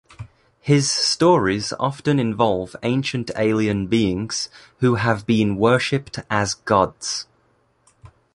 [0.61, 7.27] His stories often involve ancient alien beings who have been worshipped as gods.